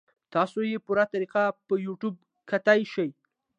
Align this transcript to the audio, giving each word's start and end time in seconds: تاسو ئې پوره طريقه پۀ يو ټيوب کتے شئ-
تاسو 0.33 0.57
ئې 0.69 0.77
پوره 0.85 1.05
طريقه 1.13 1.41
پۀ 1.67 1.73
يو 1.85 1.93
ټيوب 1.99 2.15
کتے 2.49 2.75
شئ- 2.93 3.09